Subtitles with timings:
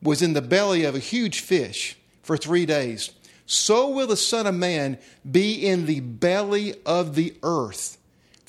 [0.00, 3.10] was in the belly of a huge fish for three days,
[3.44, 7.98] so will the Son of Man be in the belly of the earth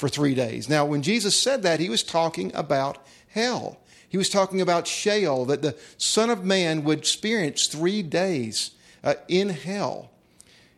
[0.02, 0.68] for three days.
[0.68, 2.98] Now, when Jesus said that, he was talking about
[3.30, 3.78] hell.
[4.10, 8.72] He was talking about Sheol, that the Son of Man would experience three days
[9.04, 10.10] uh, in hell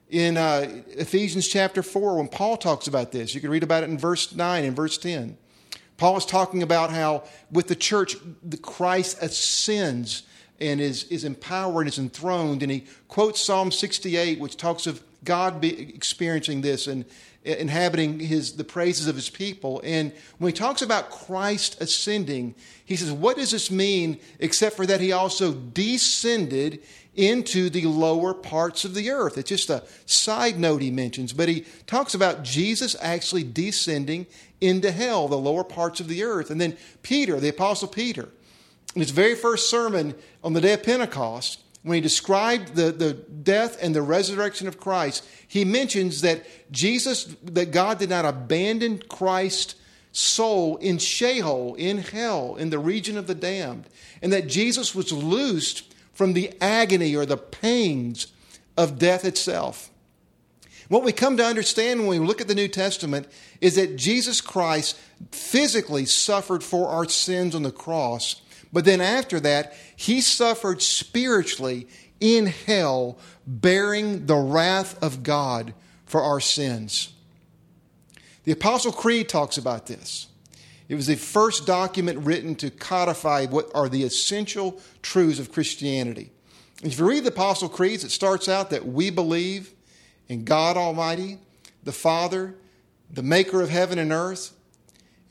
[0.09, 3.34] in uh, Ephesians chapter 4 when Paul talks about this.
[3.34, 5.38] You can read about it in verse 9 and verse 10.
[5.97, 10.23] Paul is talking about how with the church, the Christ ascends
[10.59, 12.61] and is, is empowered and is enthroned.
[12.61, 17.06] And he quotes Psalm 68, which talks of God be experiencing this and
[17.44, 19.81] inhabiting his, the praises of his people.
[19.84, 24.85] And when he talks about Christ ascending, he says, What does this mean except for
[24.85, 26.81] that he also descended
[27.16, 29.38] into the lower parts of the earth.
[29.38, 34.25] It's just a side note he mentions, but he talks about Jesus actually descending
[34.61, 36.50] into hell, the lower parts of the earth.
[36.50, 38.29] And then Peter, the Apostle Peter,
[38.95, 43.13] in his very first sermon on the day of Pentecost, when he described the, the
[43.13, 48.99] death and the resurrection of Christ, he mentions that Jesus, that God did not abandon
[49.09, 49.75] Christ's
[50.13, 53.88] soul in Sheol, in hell, in the region of the damned,
[54.22, 58.27] and that Jesus was loosed from the agony or the pains
[58.77, 59.89] of death itself.
[60.89, 63.27] What we come to understand when we look at the New Testament
[63.61, 64.97] is that Jesus Christ
[65.31, 68.41] physically suffered for our sins on the cross,
[68.73, 71.88] but then after that, he suffered spiritually
[72.19, 75.73] in hell, bearing the wrath of God
[76.06, 77.13] for our sins.
[78.45, 80.28] The Apostle Creed talks about this.
[80.89, 86.31] It was the first document written to codify what are the essential truths of Christianity.
[86.81, 89.73] If you read the Apostle Creeds, it starts out that we believe
[90.28, 91.40] in God Almighty,
[91.84, 92.55] the Father,
[93.09, 94.51] the maker of heaven and earth,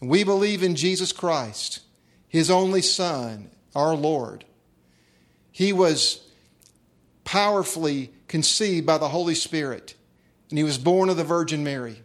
[0.01, 1.81] and we believe in Jesus Christ,
[2.33, 4.47] his only Son, our Lord.
[5.51, 6.27] He was
[7.25, 9.95] powerfully conceived by the Holy Spirit,
[10.49, 12.01] and he was born of the Virgin Mary.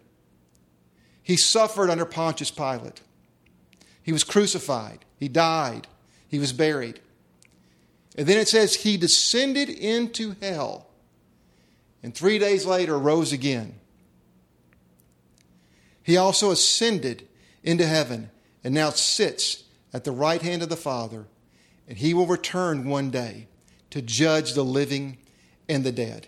[1.23, 2.99] He suffered under Pontius Pilate.
[4.03, 5.87] He was crucified, he died,
[6.27, 6.99] he was buried.
[8.17, 10.87] And then it says he descended into hell
[12.03, 13.75] and three days later rose again.
[16.03, 17.25] He also ascended
[17.63, 18.29] into heaven
[18.61, 19.63] and now sits
[19.93, 21.25] at the right hand of the Father,
[21.87, 23.47] and he will return one day
[23.89, 25.17] to judge the living
[25.69, 26.27] and the dead.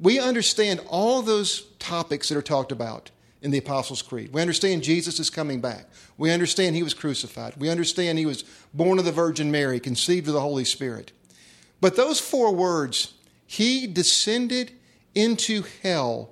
[0.00, 3.10] We understand all those topics that are talked about
[3.42, 4.32] in the Apostles' Creed.
[4.32, 5.88] We understand Jesus is coming back.
[6.16, 7.54] We understand he was crucified.
[7.56, 11.12] We understand he was born of the Virgin Mary, conceived of the Holy Spirit.
[11.80, 13.14] But those four words,
[13.44, 14.72] he descended
[15.14, 16.30] into hell,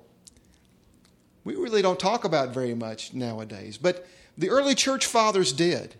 [1.43, 3.77] we really don't talk about very much nowadays.
[3.77, 4.07] But
[4.37, 5.95] the early church fathers did.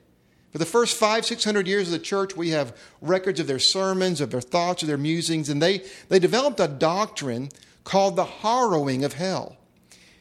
[0.51, 3.59] For the first five, six hundred years of the church, we have records of their
[3.59, 7.49] sermons, of their thoughts, of their musings, and they, they developed a doctrine
[7.83, 9.55] called the harrowing of hell.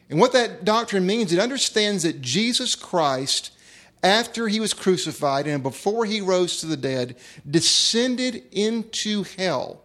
[0.09, 3.51] And what that doctrine means, it understands that Jesus Christ,
[4.03, 7.15] after he was crucified and before he rose to the dead,
[7.49, 9.81] descended into hell.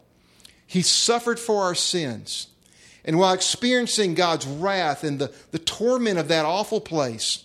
[0.67, 2.49] He suffered for our sins.
[3.05, 7.45] And while experiencing God's wrath and the, the torment of that awful place,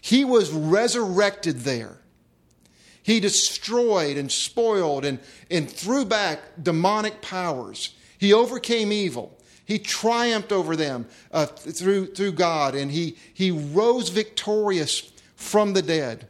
[0.00, 1.98] he was resurrected there.
[3.04, 5.18] He destroyed and spoiled and,
[5.50, 7.94] and threw back demonic powers.
[8.16, 9.38] He overcame evil.
[9.66, 15.82] He triumphed over them uh, through, through God, and he, he rose victorious from the
[15.82, 16.28] dead.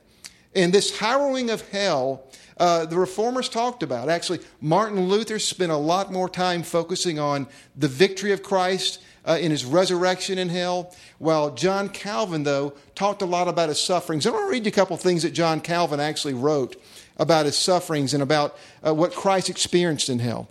[0.53, 2.25] And this harrowing of hell,
[2.59, 4.09] uh, the reformers talked about.
[4.09, 7.47] Actually, Martin Luther spent a lot more time focusing on
[7.77, 13.23] the victory of Christ uh, in his resurrection in hell, while John Calvin, though, talked
[13.23, 14.27] a lot about his sufferings.
[14.27, 16.81] I want to read you a couple things that John Calvin actually wrote
[17.17, 18.57] about his sufferings and about
[18.87, 20.49] uh, what Christ experienced in hell.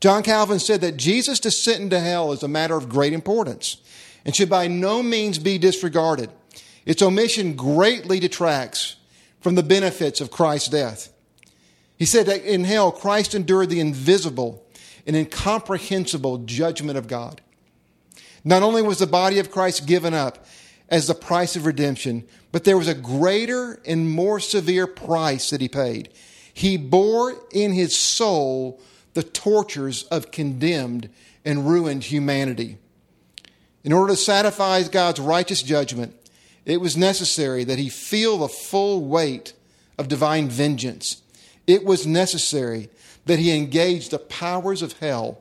[0.00, 3.78] John Calvin said that Jesus' descent into hell is a matter of great importance
[4.24, 6.30] and should by no means be disregarded.
[6.84, 8.96] Its omission greatly detracts
[9.40, 11.12] from the benefits of Christ's death.
[11.96, 14.64] He said that in hell, Christ endured the invisible
[15.06, 17.40] and incomprehensible judgment of God.
[18.48, 20.46] Not only was the body of Christ given up
[20.88, 25.60] as the price of redemption, but there was a greater and more severe price that
[25.60, 26.08] he paid.
[26.54, 28.80] He bore in his soul
[29.12, 31.10] the tortures of condemned
[31.44, 32.78] and ruined humanity.
[33.84, 36.16] In order to satisfy God's righteous judgment,
[36.64, 39.52] it was necessary that he feel the full weight
[39.98, 41.20] of divine vengeance.
[41.66, 42.88] It was necessary
[43.26, 45.38] that he engage the powers of hell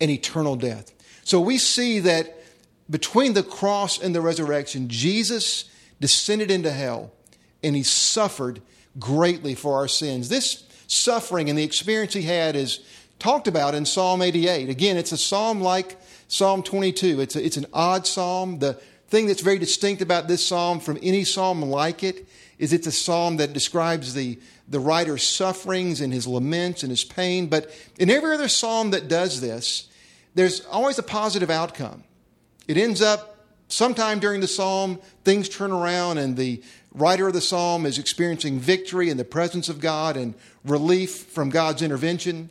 [0.00, 0.94] and eternal death.
[1.30, 2.42] So we see that
[2.90, 7.12] between the cross and the resurrection, Jesus descended into hell
[7.62, 8.60] and he suffered
[8.98, 10.28] greatly for our sins.
[10.28, 12.80] This suffering and the experience he had is
[13.20, 14.68] talked about in Psalm 88.
[14.70, 17.20] Again, it's a psalm like Psalm 22.
[17.20, 18.58] It's, a, it's an odd psalm.
[18.58, 18.72] The
[19.06, 22.26] thing that's very distinct about this psalm from any psalm like it
[22.58, 27.04] is it's a psalm that describes the, the writer's sufferings and his laments and his
[27.04, 27.46] pain.
[27.46, 29.86] But in every other psalm that does this,
[30.34, 32.04] there's always a positive outcome.
[32.68, 33.36] It ends up
[33.68, 36.62] sometime during the psalm, things turn around and the
[36.92, 40.34] writer of the psalm is experiencing victory in the presence of God and
[40.64, 42.50] relief from God's intervention.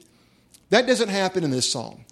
[0.69, 2.05] That doesn't happen in this psalm.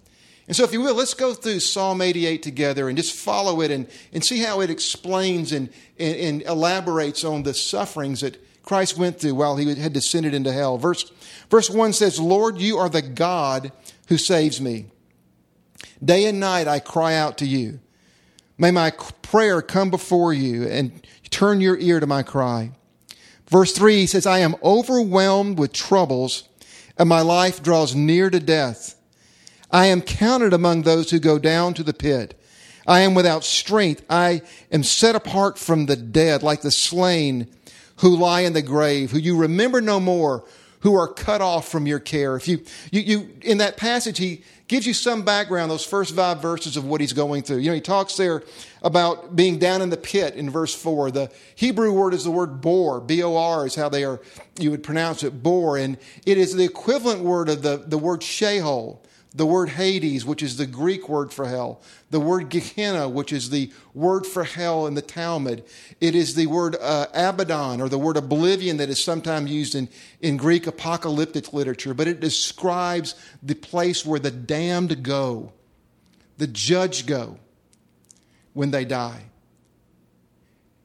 [0.46, 3.70] And so, if you will, let's go through Psalm 88 together and just follow it
[3.70, 5.68] and, and see how it explains and,
[5.98, 10.50] and, and elaborates on the sufferings that Christ went through while he had descended into
[10.50, 10.78] hell.
[10.78, 11.10] Verse,
[11.50, 13.72] verse 1 says, Lord, you are the God
[14.08, 14.86] who saves me.
[16.04, 17.80] Day and night I cry out to you.
[18.56, 18.90] May my
[19.22, 22.72] prayer come before you and turn your ear to my cry.
[23.48, 26.48] Verse 3 says, I am overwhelmed with troubles,
[26.98, 28.96] and my life draws near to death.
[29.70, 32.38] I am counted among those who go down to the pit.
[32.86, 34.02] I am without strength.
[34.08, 34.42] I
[34.72, 37.46] am set apart from the dead, like the slain
[37.96, 40.44] who lie in the grave, who you remember no more,
[40.80, 42.36] who are cut off from your care.
[42.36, 46.40] If you, you, you in that passage, he gives you some background, those first five
[46.40, 47.58] verses of what he's going through.
[47.58, 48.42] You know, he talks there
[48.82, 51.10] about being down in the pit in verse four.
[51.10, 53.00] The Hebrew word is the word bor.
[53.00, 54.20] B-O-R is how they are,
[54.58, 55.78] you would pronounce it, bor.
[55.78, 55.96] And
[56.26, 59.02] it is the equivalent word of the, the word Sheol
[59.38, 61.80] the word Hades, which is the Greek word for hell,
[62.10, 65.62] the word Gehenna, which is the word for hell in the Talmud.
[66.00, 69.88] It is the word uh, Abaddon, or the word oblivion, that is sometimes used in,
[70.20, 75.52] in Greek apocalyptic literature, but it describes the place where the damned go,
[76.38, 77.38] the judge go
[78.54, 79.26] when they die.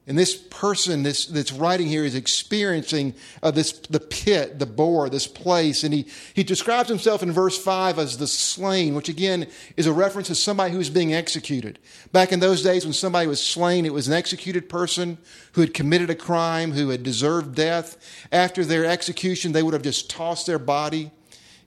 [0.05, 5.09] And this person this, that's writing here is experiencing uh, this, the pit, the bor,
[5.09, 5.85] this place.
[5.85, 9.93] And he, he describes himself in verse 5 as the slain, which again is a
[9.93, 11.79] reference to somebody who's being executed.
[12.11, 15.17] Back in those days when somebody was slain, it was an executed person
[15.53, 17.97] who had committed a crime, who had deserved death.
[18.29, 21.11] After their execution, they would have just tossed their body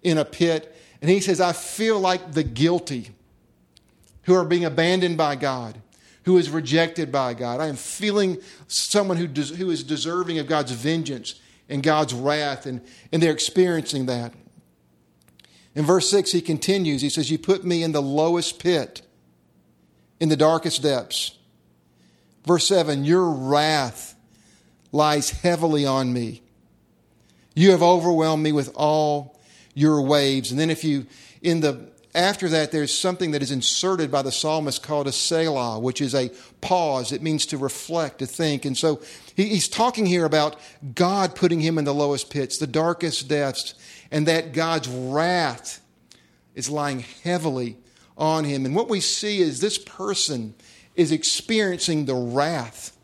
[0.02, 0.76] in a pit.
[1.00, 3.12] And he says, I feel like the guilty
[4.24, 5.80] who are being abandoned by God
[6.26, 7.60] who is rejected by God.
[7.60, 12.66] I am feeling someone who, des- who is deserving of God's vengeance and God's wrath,
[12.66, 14.34] and, and they're experiencing that.
[15.76, 17.00] In verse 6, he continues.
[17.00, 19.02] He says, You put me in the lowest pit,
[20.18, 21.38] in the darkest depths.
[22.44, 24.16] Verse 7, Your wrath
[24.90, 26.42] lies heavily on me.
[27.54, 29.38] You have overwhelmed me with all
[29.74, 30.50] your waves.
[30.50, 31.06] And then, if you,
[31.40, 35.78] in the after that, there's something that is inserted by the psalmist called a Selah,
[35.78, 36.30] which is a
[36.60, 37.12] pause.
[37.12, 38.64] It means to reflect, to think.
[38.64, 39.02] And so
[39.34, 40.58] he's talking here about
[40.94, 43.74] God putting him in the lowest pits, the darkest depths,
[44.10, 45.82] and that God's wrath
[46.54, 47.76] is lying heavily
[48.16, 48.64] on him.
[48.64, 50.54] And what we see is this person
[50.94, 52.96] is experiencing the wrath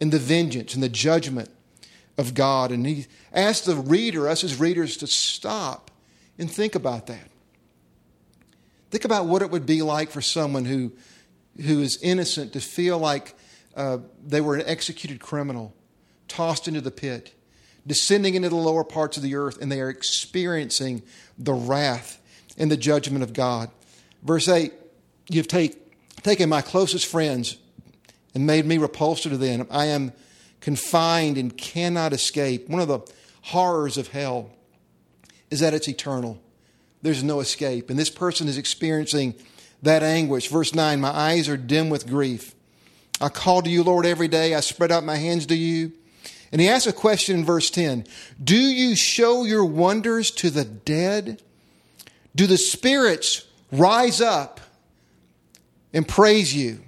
[0.00, 1.50] and the vengeance and the judgment
[2.16, 2.72] of God.
[2.72, 5.90] And he asks the reader, us as readers, to stop
[6.38, 7.28] and think about that.
[8.94, 10.92] Think about what it would be like for someone who,
[11.60, 13.34] who is innocent to feel like
[13.74, 15.74] uh, they were an executed criminal,
[16.28, 17.34] tossed into the pit,
[17.84, 21.02] descending into the lower parts of the earth, and they are experiencing
[21.36, 22.20] the wrath
[22.56, 23.68] and the judgment of God.
[24.22, 24.72] Verse 8
[25.28, 25.76] You've take,
[26.22, 27.56] taken my closest friends
[28.32, 29.66] and made me repulsive to them.
[29.72, 30.12] I am
[30.60, 32.68] confined and cannot escape.
[32.68, 33.00] One of the
[33.42, 34.50] horrors of hell
[35.50, 36.40] is that it's eternal.
[37.04, 37.90] There's no escape.
[37.90, 39.34] And this person is experiencing
[39.82, 40.48] that anguish.
[40.48, 42.54] Verse 9 My eyes are dim with grief.
[43.20, 44.54] I call to you, Lord, every day.
[44.54, 45.92] I spread out my hands to you.
[46.50, 48.06] And he asks a question in verse 10
[48.42, 51.42] Do you show your wonders to the dead?
[52.34, 54.62] Do the spirits rise up
[55.92, 56.80] and praise you?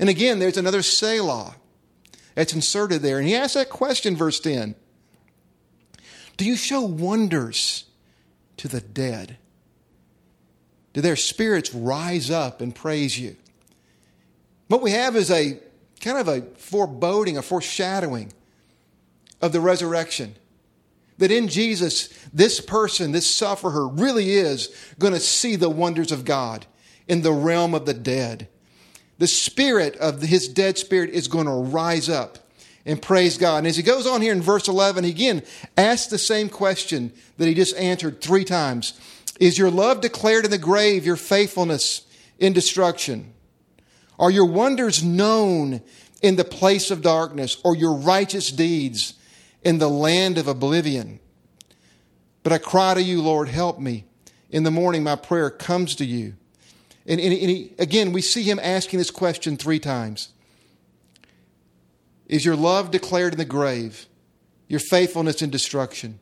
[0.00, 1.54] And again, there's another Selah
[2.34, 3.18] that's inserted there.
[3.18, 4.74] And he asks that question, verse 10
[6.36, 7.84] Do you show wonders
[8.58, 9.38] to the dead?
[10.92, 13.36] Do their spirits rise up and praise you?
[14.68, 15.58] What we have is a
[16.00, 18.32] kind of a foreboding, a foreshadowing
[19.40, 20.34] of the resurrection.
[21.18, 26.24] That in Jesus, this person, this sufferer, really is going to see the wonders of
[26.24, 26.66] God
[27.08, 28.48] in the realm of the dead.
[29.18, 32.38] The spirit of his dead spirit is going to rise up
[32.88, 33.58] and praise God.
[33.58, 35.42] And as he goes on here in verse 11, he again
[35.76, 38.98] asks the same question that he just answered three times
[39.38, 42.06] Is your love declared in the grave, your faithfulness
[42.38, 43.34] in destruction?
[44.18, 45.82] Are your wonders known
[46.22, 49.14] in the place of darkness, or your righteous deeds
[49.62, 51.20] in the land of oblivion?
[52.42, 54.06] But I cry to you, Lord, help me.
[54.50, 56.34] In the morning, my prayer comes to you.
[57.06, 60.30] And, and, and he, again, we see him asking this question three times
[62.28, 64.06] Is your love declared in the grave,
[64.68, 66.18] your faithfulness in destruction?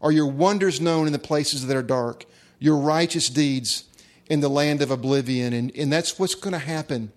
[0.00, 2.24] Are your wonders known in the places that are dark,
[2.58, 3.84] your righteous deeds
[4.26, 5.52] in the land of oblivion?
[5.52, 7.12] And, and that's what's going to happen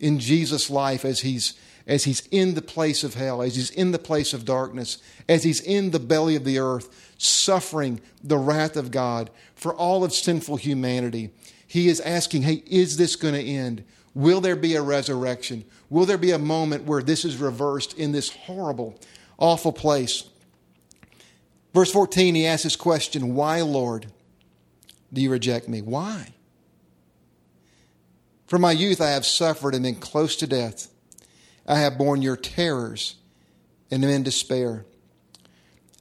[0.00, 1.54] in Jesus' life as he's,
[1.86, 5.42] as he's in the place of hell, as he's in the place of darkness, as
[5.42, 10.12] he's in the belly of the earth, suffering the wrath of God for all of
[10.12, 11.30] sinful humanity.
[11.66, 13.84] He is asking, hey, is this going to end?
[14.14, 15.64] Will there be a resurrection?
[15.90, 18.98] Will there be a moment where this is reversed in this horrible,
[19.38, 20.24] awful place?
[21.72, 24.06] Verse 14, he asks this question Why, Lord,
[25.12, 25.82] do you reject me?
[25.82, 26.28] Why?
[28.46, 30.88] From my youth I have suffered and been close to death.
[31.66, 33.16] I have borne your terrors
[33.90, 34.84] and am in despair.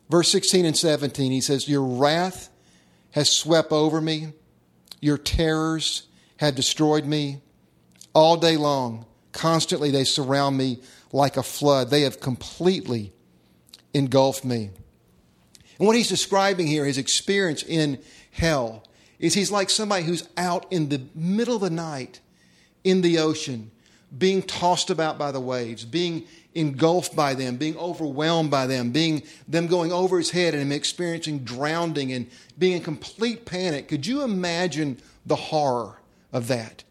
[0.10, 2.50] Verse 16 and 17, he says, Your wrath
[3.12, 4.34] has swept over me
[5.04, 6.04] your terrors
[6.38, 7.42] have destroyed me.
[8.14, 10.80] All day long, constantly they surround me
[11.12, 11.90] like a flood.
[11.90, 13.14] They have completely
[13.94, 14.70] engulfed me.
[15.80, 18.00] And what he's describing here, his experience in
[18.32, 18.84] hell,
[19.20, 22.20] is he's like somebody who's out in the middle of the night
[22.84, 23.72] in the ocean,
[24.16, 29.24] being tossed about by the waves, being engulfed by them, being overwhelmed by them, being
[29.48, 33.88] them going over his head and him experiencing drowning and being in complete panic.
[33.88, 36.00] Could you imagine the horror
[36.32, 36.84] of that?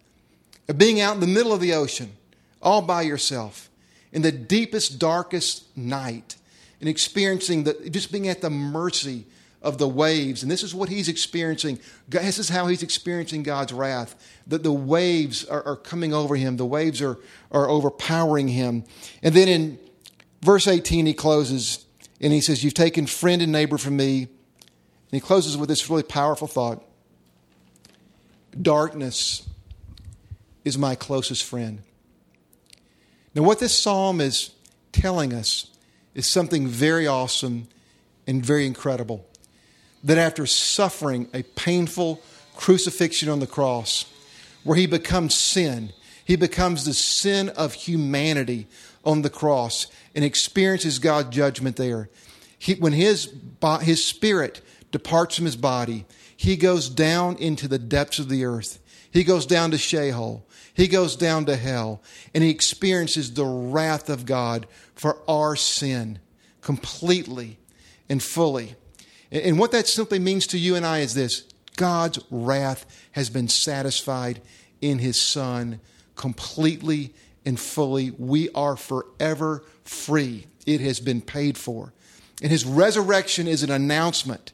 [0.73, 2.15] Of being out in the middle of the ocean,
[2.63, 3.69] all by yourself,
[4.11, 6.37] in the deepest, darkest night,
[6.81, 9.27] and experiencing the just being at the mercy
[9.61, 10.43] of the waves.
[10.43, 11.79] And this is what he's experiencing.
[12.09, 14.17] This is how he's experiencing God's wrath.
[14.47, 17.19] That the waves are, are coming over him, the waves are,
[17.51, 18.85] are overpowering him.
[19.23, 19.79] And then in
[20.41, 21.85] verse 18, he closes
[22.19, 24.23] and he says, You've taken friend and neighbor from me.
[24.23, 24.31] And
[25.11, 26.83] he closes with this really powerful thought
[28.59, 29.47] Darkness
[30.65, 31.83] is my closest friend.
[33.35, 34.51] Now, what this psalm is
[34.93, 35.71] telling us
[36.15, 37.69] is something very awesome
[38.27, 39.27] and very incredible
[40.05, 42.21] that after suffering a painful
[42.57, 44.05] crucifixion on the cross,
[44.65, 45.93] where he becomes sin,
[46.25, 48.67] he becomes the sin of humanity
[49.05, 52.09] on the cross and experiences God's judgment there.
[52.59, 53.33] He, when his,
[53.81, 54.61] his spirit
[54.93, 56.05] departs from his body,
[56.37, 58.79] he goes down into the depths of the earth.
[59.11, 60.45] He goes down to Sheol.
[60.75, 62.03] He goes down to hell
[62.35, 66.19] and he experiences the wrath of God for our sin
[66.61, 67.59] completely
[68.09, 68.77] and fully.
[69.31, 71.45] And what that simply means to you and I is this
[71.77, 74.41] God's wrath has been satisfied
[74.81, 75.81] in his Son
[76.17, 77.15] completely
[77.45, 78.11] and fully.
[78.13, 80.47] We are forever free.
[80.67, 81.93] It has been paid for.
[82.43, 84.53] And his resurrection is an announcement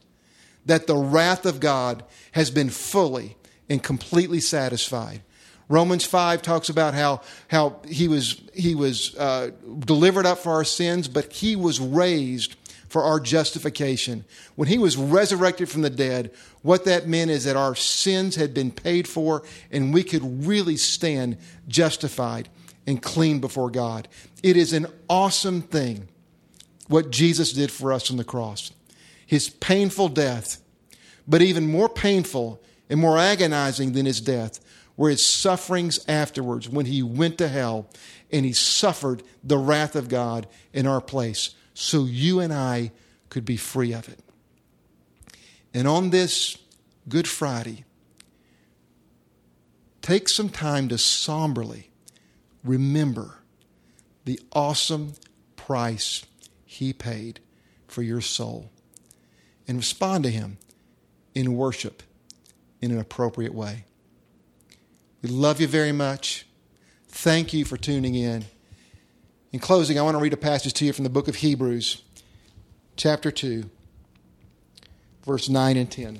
[0.65, 3.35] that the wrath of God has been fully
[3.69, 5.21] and completely satisfied.
[5.69, 10.63] Romans 5 talks about how, how he was, he was uh, delivered up for our
[10.63, 12.55] sins, but he was raised
[12.89, 14.25] for our justification.
[14.55, 16.31] When he was resurrected from the dead,
[16.63, 20.75] what that meant is that our sins had been paid for and we could really
[20.75, 22.49] stand justified
[22.87, 24.07] and clean before God.
[24.41, 26.07] It is an awesome thing
[26.87, 28.71] what Jesus did for us on the cross.
[29.27, 30.59] His painful death,
[31.27, 32.59] but even more painful
[32.89, 34.59] and more agonizing than his death
[34.99, 37.87] were his sufferings afterwards when he went to hell
[38.33, 42.91] and he suffered the wrath of God in our place so you and I
[43.29, 44.19] could be free of it.
[45.73, 46.57] And on this
[47.07, 47.85] Good Friday,
[50.01, 51.91] take some time to somberly
[52.61, 53.37] remember
[54.25, 55.13] the awesome
[55.55, 56.25] price
[56.65, 57.39] he paid
[57.87, 58.69] for your soul
[59.65, 60.57] and respond to him
[61.33, 62.03] in worship
[62.81, 63.85] in an appropriate way.
[65.21, 66.45] We love you very much.
[67.07, 68.45] Thank you for tuning in.
[69.51, 72.03] In closing, I want to read a passage to you from the book of Hebrews,
[72.95, 73.69] chapter 2,
[75.25, 76.19] verse 9 and 10.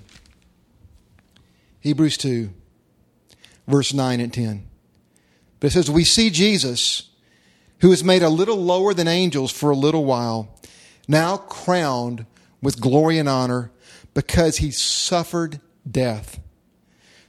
[1.79, 2.49] Hebrews 2,
[3.67, 4.67] verse 9 and 10.
[5.59, 7.09] But it says, We see Jesus,
[7.79, 10.59] who was made a little lower than angels for a little while,
[11.07, 12.25] now crowned
[12.61, 13.71] with glory and honor
[14.13, 16.39] because he suffered death,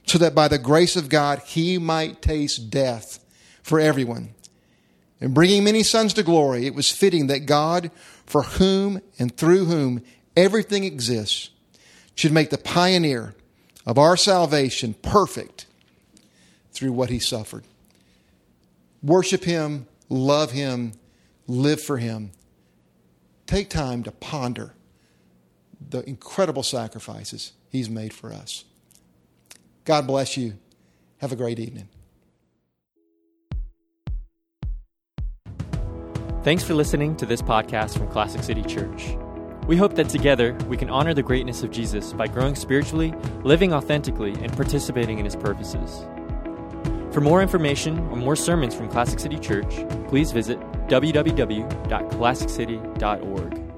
[0.05, 3.23] so that by the grace of God he might taste death
[3.63, 4.33] for everyone
[5.21, 7.91] and bringing many sons to glory, it was fitting that God,
[8.25, 10.03] for whom and through whom
[10.35, 11.51] everything exists,
[12.15, 13.35] should make the pioneer
[13.85, 15.67] of our salvation perfect
[16.71, 17.63] through what he suffered.
[19.03, 20.93] Worship him, love him,
[21.47, 22.31] live for him.
[23.45, 24.73] Take time to ponder
[25.89, 28.65] the incredible sacrifices he's made for us.
[29.91, 30.57] God bless you.
[31.17, 31.89] Have a great evening.
[36.43, 39.17] Thanks for listening to this podcast from Classic City Church.
[39.67, 43.73] We hope that together we can honor the greatness of Jesus by growing spiritually, living
[43.73, 46.05] authentically, and participating in his purposes.
[47.13, 53.70] For more information or more sermons from Classic City Church, please visit www.classiccity.org.